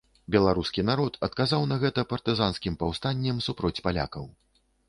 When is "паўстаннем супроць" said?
2.81-3.75